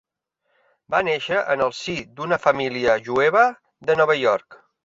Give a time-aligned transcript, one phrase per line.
[0.95, 3.47] Va néixer en el si d'una família jueva
[3.91, 4.63] de Nova York.